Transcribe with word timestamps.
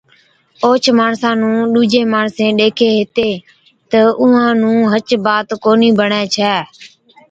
اوهچ 0.63 0.85
ماڻسا 0.99 1.29
نُون 1.41 1.57
ڏُوجين 1.73 2.05
ماڻسين 2.13 2.51
ڏيکين 2.59 2.93
هِتين 2.99 3.35
تہ 3.89 3.99
اُونهان 4.19 4.53
نُون 4.61 4.79
هچ 4.91 5.07
بات 5.25 5.47
ڪونهِي 5.63 5.89
بڻَي 5.99 6.23
ڇَي۔ 6.35 6.53